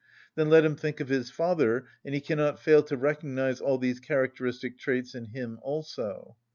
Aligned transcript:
Then 0.33 0.49
let 0.49 0.65
him 0.65 0.75
think 0.75 0.99
of 0.99 1.09
his 1.09 1.29
father, 1.29 1.85
and 2.03 2.15
he 2.15 2.21
cannot 2.21 2.59
fail 2.59 2.81
to 2.81 2.97
recognise 2.97 3.61
all 3.61 3.77
these 3.77 3.99
characteristic 3.99 4.79
traits 4.79 5.13
in 5.13 5.25
him 5.25 5.59
also. 5.61 6.37